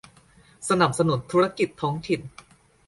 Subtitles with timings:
[0.69, 2.21] สนับสนุนธุรกิจท้องถิ่น